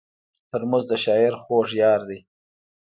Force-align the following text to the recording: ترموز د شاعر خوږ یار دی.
ترموز 0.49 0.83
د 0.91 0.93
شاعر 1.03 1.33
خوږ 1.43 1.67
یار 1.81 2.01
دی. 2.09 2.19